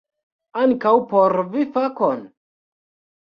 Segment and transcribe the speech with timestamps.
[0.61, 2.23] Ankaŭ por vi kafon?